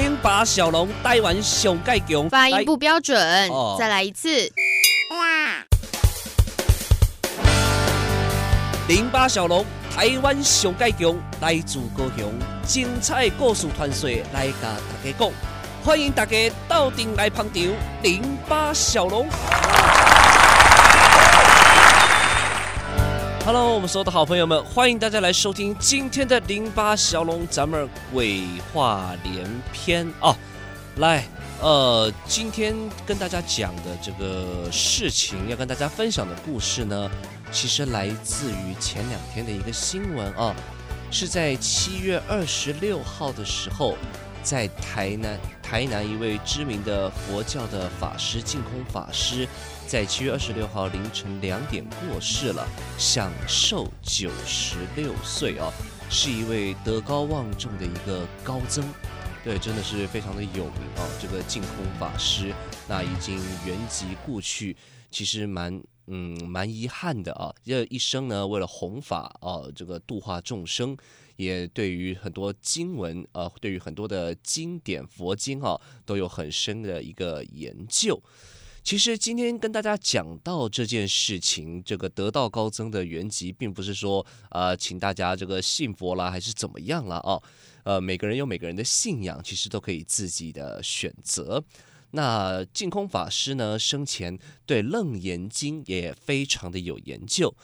[0.00, 4.28] 零八小龙台湾上盖强，发音不标准，哦、再来一次。
[5.10, 5.66] 哇
[8.86, 12.32] 零八小龙台湾上盖强，来自高雄，
[12.64, 15.32] 精彩故事传说来甲大家讲，
[15.84, 17.62] 欢迎大家到店来捧场。
[18.04, 19.26] 零八小龙。
[23.50, 28.42] Hello，我们所有的好朋友们，欢迎大家来收听今天的零八小龙，咱们鬼
[28.74, 30.36] 话连篇哦。
[30.96, 31.24] 来，
[31.62, 37.10] 呃，今天跟大家讲的这个事情，要跟大家分享的故事呢，
[37.50, 40.54] 其实来自于前两天的一个新闻啊、
[41.10, 43.96] 是在七月二十六号的时候，
[44.42, 49.46] 在台南，台南一位知名的佛教的法师净空法师。
[49.86, 55.72] 在七月二十六号凌晨两点过世了，享寿九十六岁哦，
[56.10, 58.84] 是一位德高望重的一个高僧，
[59.42, 61.08] 对，真的是非常的有名哦。
[61.18, 62.52] 这个净空法师，
[62.86, 64.76] 那已经圆寂故去，
[65.10, 67.50] 其实蛮嗯蛮遗憾的啊。
[67.64, 70.94] 这一生呢，为了弘法啊，这个度化众生，
[71.38, 78.20] 也对于很多经文啊，对于很多的经典佛经啊，都有很深的一个研究。
[78.82, 87.40] 其实今天跟大家讲到这件事情，这个得道高僧的圆寂，并不是说呃，请大家这个信佛啦，还是怎么样了啊。
[87.84, 91.62] 呃，每个人有每个人的信仰，其实都可以自己的选择。
[92.10, 94.36] 那净空法师呢，生前
[94.66, 97.54] 对《楞严经》也非常的有研究。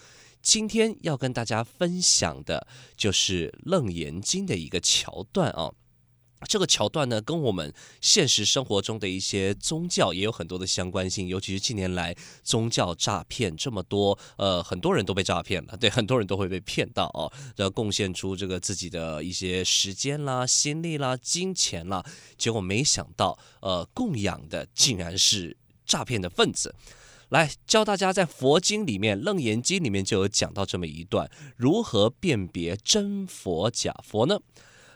[0.44, 5.72] 今天要跟大家分享的就是《楞严经》的一个桥段啊。
[6.46, 22.04] 这个桥段呢，跟我们现实生活中的一些宗教也有很多的相关性，尤其是近年来宗教诈骗这么多，呃，很多人都被诈骗了，对，很多人都会被骗到哦，要贡献出这个自己的一些时间啦、心力啦、金钱啦，
[22.36, 25.56] 结果没想到，呃，供养的竟然是
[25.86, 26.74] 诈骗的分子。
[27.34, 34.38] 来教大家在佛经里面，《楞严经》里面就有讲到这么一段，如何辨别真佛假佛呢？《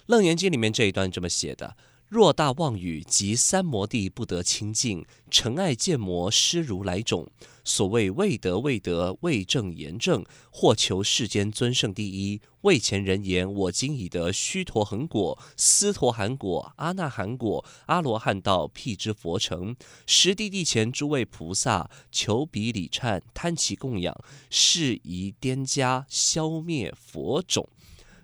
[0.07, 1.77] 楞严经》里面这一段这么写的：
[2.09, 7.31] 若大妄语，及三摩地不得清净，尘爱见魔施如来种。
[7.65, 12.41] 所谓未得未得，未证言正，或求世间尊胜第一。
[12.63, 19.77] 为前人言，我今已得须陀洹果、斯陀含果、阿那含果、阿罗汉道，辟支佛乘。
[20.07, 27.69] 时地地前诸位菩萨，求彼礼忏，贪其供养，是宜颠加消灭佛种。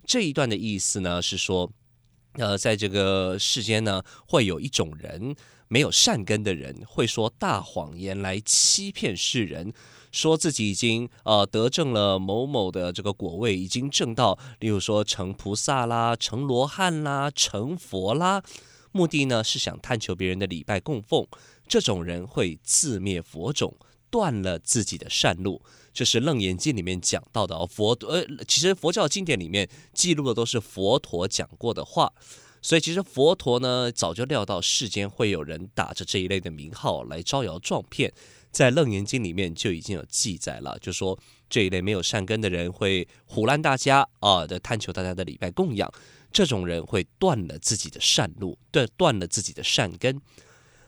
[0.06, 1.70] 这一段的意思呢，是说，
[2.34, 5.36] 呃，在这个世间呢，会有一种人，
[5.68, 9.72] 没有善根的人，会说大谎言来欺骗世人，
[10.10, 18.42] 说自己已经呃得证了某某的这个果位，已经证到，例如说成菩萨啦、成罗汉啦、成佛啦，
[18.90, 21.26] 目的呢是想探求别人的礼拜供奉，
[21.68, 23.76] 这种人会自灭佛种，
[24.14, 25.60] 断了自己的善路。
[25.92, 32.12] 这是《楞严经》里面讲到的，佛呃，其实佛教经典里面记录的都是佛陀讲过的话，
[32.62, 38.12] 所以其实佛陀呢早就料到世间会有人打着这一类的名号来招摇撞骗，
[38.52, 41.18] 在《楞严经》里面就已经有记载了，就说
[41.50, 45.92] 这一类没有善根的人会胡乱大家啊，的贪求大家的礼拜供养，
[46.32, 50.20] 这种人会断了自己的善路，断断了自己的善根。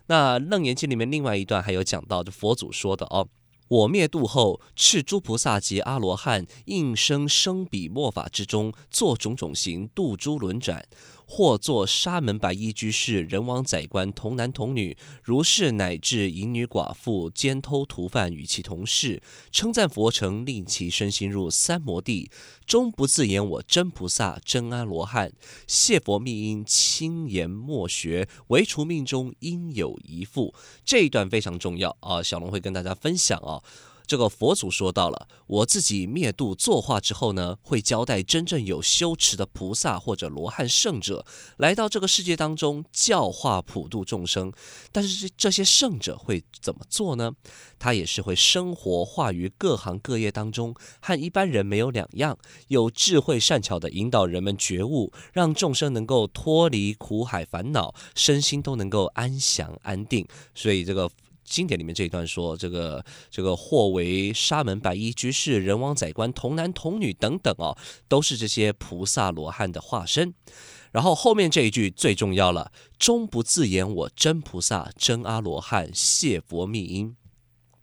[0.06, 3.28] 那《楞严经》里面另外一段还有讲到，就佛祖说的哦。
[3.68, 10.86] 我灭度后，赤诸菩萨及阿罗汉应生生彼末法之中，作种种行，度诸轮转。
[11.28, 19.20] 或作沙门白衣居士、人王宰官、童男童女，如是乃至淫女寡妇、奸偷屠犯与其同事，
[19.50, 22.30] 称赞佛成，令其身心入三摩地，
[22.64, 25.32] 终不自言我真菩萨、真阿罗汉。
[25.66, 30.54] 谢佛密因轻言莫学，唯除命中应有一复。
[30.84, 33.62] 这一段非常重要啊，小龙会跟大家分享啊。
[34.06, 41.26] 这个佛祖说到了，我自己灭度作化之后呢，会交代真正有修持的菩萨或者罗汉圣者
[41.56, 44.52] 来到这个世界当中教化普度众生。
[44.92, 47.32] 但是这这些圣者会怎么做呢？
[47.78, 52.38] 他也是会生活化于各行各业当中，和一般人没有两样，
[52.68, 60.26] 有智慧善巧的引导人们觉悟，让众生能够脱离苦海烦恼，身心都能够安详安定。
[60.54, 61.10] 所以这个。
[61.46, 67.78] 经典里面这一段说，这个这个或为沙门白衣居士、人王宰官、童男童女等等哦，
[68.08, 70.34] 都是这些菩萨罗汉的化身。
[70.92, 77.14] 然后后面这一句最重要了，终不自言我真菩萨、真阿罗汉，谢佛密因。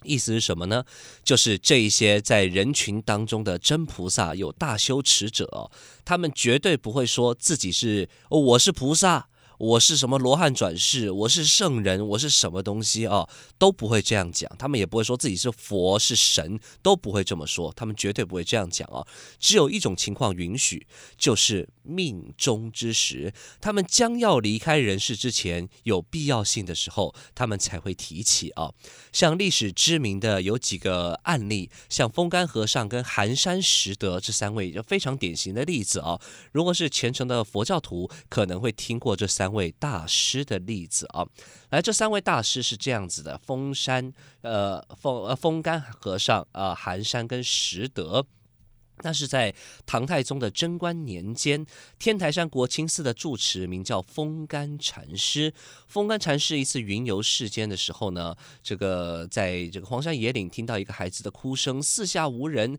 [0.03, 0.83] 意思是什么呢？
[1.23, 5.71] 就是这一些在人群当中的真菩萨、有大修持者，
[6.03, 9.29] 他们绝对不会说自己是，我是菩萨。
[9.63, 13.25] 我是什么罗汉转世，我是圣人，我是什么东西啊，
[13.57, 14.53] 都不会这样讲。
[14.59, 17.71] 他们也不会说自己是佛是神，都不会这么说。
[17.73, 19.07] 他们绝对不会这样讲啊。
[19.39, 20.85] 只有一种情况允许，
[21.17, 28.73] 就是命中之时，他们将要离开人世之前，有必要性的时候，他们才会提起啊。
[29.13, 36.19] 像历史知名的有几个案例，像风干和尚跟寒山拾得这三位，就非常典型的例子啊。
[36.51, 41.25] 如果是虔诚的佛教徒，可能会听过这三位大师的例子啊。
[41.69, 44.11] 来，这三位大师是这样子的：风山，
[44.41, 48.25] 呃，风呃风干和尚，呃，寒山跟拾得。
[49.01, 49.53] 那是在
[49.87, 51.65] 唐太宗的贞观年间，
[51.97, 55.51] 天台山国清寺的住持名叫风干禅师。
[55.87, 62.77] 风干禅师一次云游世间的时候呢，这个在这个荒山野岭听到一个孩子的哭声，四下无人。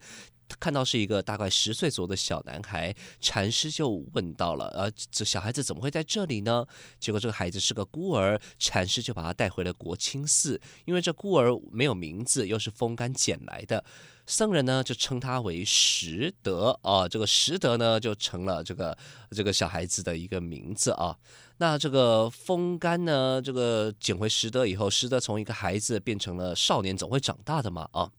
[0.60, 6.66] 看到是一个大概十岁左右的小男孩，禅师就问到了：“呃，这小孩子怎么会在这里呢？”
[7.00, 10.60] 结果这个孩子是个孤儿，禅师就把他带回了国清寺。
[10.84, 13.84] 因为这孤儿没有名字，又是风干捡来的，
[14.26, 17.08] 僧人呢就称他为拾得啊。
[17.08, 18.96] 这个拾得呢就成了这个
[19.30, 21.16] 这个小孩子的一个名字啊。
[21.58, 28.10] 那这个风干呢，这个捡回拾得以后，拾得从一个孩子变成了少年，总会长大的嘛啊。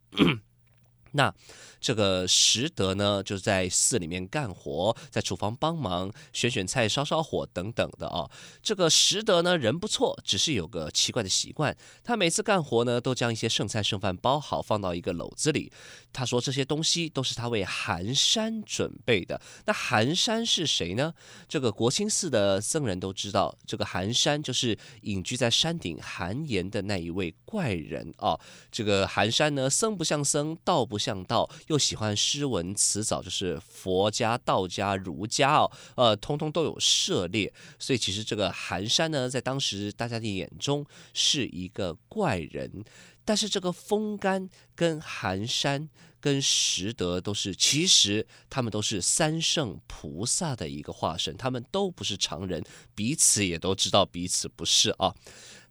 [1.16, 1.34] 那
[1.80, 8.30] 这个石德呢，就是在寺里面干活，在厨房帮忙选选菜、烧烧火等等的啊。
[8.62, 15.72] 这个石德呢，人不错，只是有个奇怪的习惯，他每次干活呢，都将一些剩菜剩饭包好，放到一个篓子里。
[16.12, 19.40] 他说这些东西都是他为寒山准备的。
[19.66, 21.14] 那寒山是谁呢？
[21.48, 28.40] 这个国清寺的僧人都知道，这个寒山就是隐居在山顶寒岩的那一位怪人啊。
[28.72, 31.05] 这个寒山呢，僧不像僧，道不像。
[31.06, 37.54] 向道又喜欢诗文辞藻，就是佛家、道家、儒家哦，呃，通通都有涉猎。
[37.78, 42.84] 所以其实这个寒山呢，在当时大家的眼中是一个怪人。
[43.28, 52.64] 但是这个风干跟寒山跟拾得都是，其实他们都是三圣菩萨的一个化身，他们都不是常人，
[52.96, 55.14] 彼此也都知道彼此不是啊。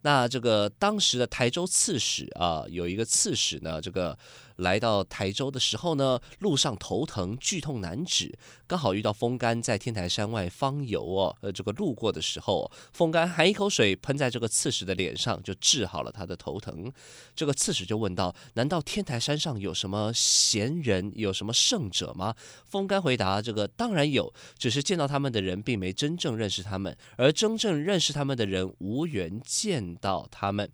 [0.02, 4.16] 那这个当时的台州刺史啊，有一个刺史呢，这个。
[4.56, 8.37] 来到台州的时候呢，路上头疼，剧痛难止，
[8.67, 16.93] 刚好遇到风干在天台山外方游哦，呃，这个路过的时候，风干含一口水喷在这个刺史的脸上，就治好了他的头疼。
[17.35, 22.35] 这个刺史就问道：“难道天台山上有什么贤人，有什么圣者吗？”
[22.65, 30.71] 风干回答：“这个当然有，只是见到他们的人并没真正认识他们，而真正认识他们的人无缘见到他们。”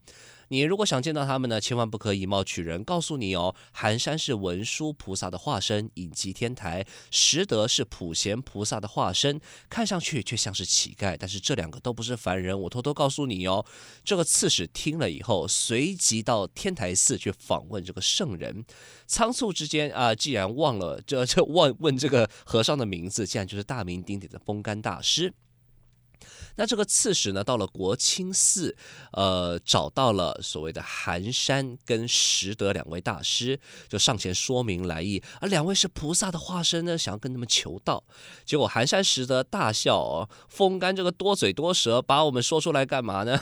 [0.52, 2.82] 你如果想见到他们呢，千万不可以貌取人。
[2.82, 11.16] 告诉你哦，寒山是文殊菩萨的化身，隐居天台；拾得是普贤菩萨的化身，看上去却像是乞丐。
[11.16, 13.64] 但是这两个都不是凡人，我偷偷告诉你哦。
[14.04, 18.64] 这个刺史听了以后，随即到天台寺去访问这个圣人。
[19.06, 25.32] 仓促之间啊，既然忘了这这问问这个和尚的名字，竟然就是大名鼎鼎的风干大师。
[26.56, 28.76] 那这个刺史呢，到了国清寺，
[29.12, 33.58] 呃，找到了所谓的寒山跟拾得两位大师，
[33.88, 35.22] 就上前说明来意。
[35.40, 38.04] 而两位是菩萨的化身呢，想要跟他们求道。
[38.44, 43.40] 结果寒山拾得大笑哦，风干这个多嘴多舌，把我们说出来干嘛呢？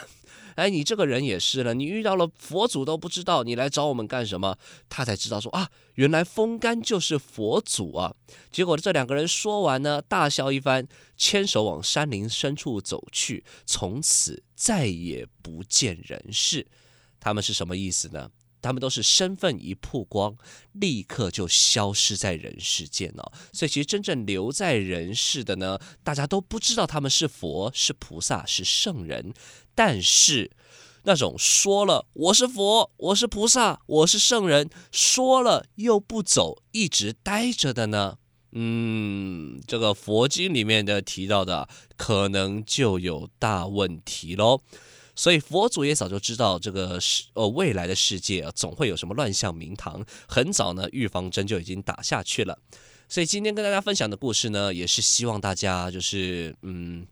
[0.57, 4.57] 哎，你这个人也是了，你遇到了佛祖都不知道，你来找我们干什么？
[4.89, 8.15] 他才知道说啊，原来风干就是佛祖啊。
[8.51, 16.67] 结果这两个人说完呢，大笑一番，牵手往山林深处走去，从此再也不见人世。
[17.21, 18.31] 他们是什么意思呢？
[18.61, 20.37] 他们都是身份一曝光，
[20.73, 23.33] 立刻就消失在人世间了。
[23.53, 29.33] 所以其实真正留在人世的呢，大家都不知道他们是佛、是菩萨、是圣人。
[29.75, 30.51] 但是
[31.05, 38.19] 那种说了我是佛、我是菩萨、我是圣人，说了又不走，一直待着的呢，
[38.53, 44.63] 嗯，这个佛经里面的提到的，可能就有大问题喽。
[45.19, 52.57] 所以佛祖也早就知道这个世呃未来的世界啊，总会有什么乱象名堂，很早呢预防针就已经打下去了。
[53.09, 57.05] 所以今天跟大家分享的故事呢，也是希望大家就是嗯，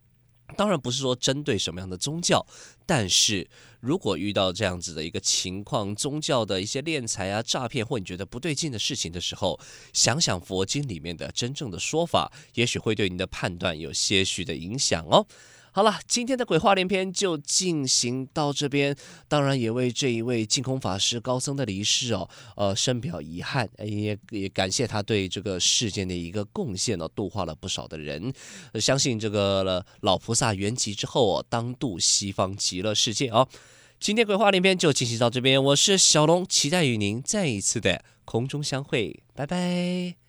[0.56, 2.46] 当然不是说针对什么样的宗教，
[2.86, 3.48] 但是
[3.80, 9.58] 如果遇到这样子的一个情况，宗教的一些敛财啊、诈骗或你觉得不对劲的事情的时候，
[9.92, 15.26] 想想佛经里面的真正的说法，也许会对你的判断有些许的影响哦。
[15.76, 18.96] 好了，今天的鬼话连篇就进行到这边。
[19.28, 23.68] 当然，也为这一位净空法师高僧的离世哦，呃，深表遗憾。
[23.84, 28.32] 也也感谢他对这个世间的一个贡献呢，度化了不少的人。
[28.80, 33.46] 相信这个老菩萨圆寂之后哦，当度西方极乐世界哦。
[34.00, 40.25] 今天鬼话连篇就进行到这边，我是小龙，期待与您再一次的空中相会，拜拜。